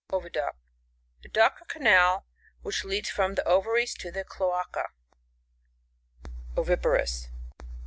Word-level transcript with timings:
Oviduct.— 0.11 0.57
The 1.21 1.29
duct 1.29 1.61
or 1.61 1.65
canal 1.65 2.25
which 2.63 2.83
leads 2.83 3.11
from 3.11 3.35
the 3.35 3.47
ovaries 3.47 3.93
to 3.99 4.09
the 4.09 4.23
cloaca. 4.23 4.87
Oviparous. 6.57 7.27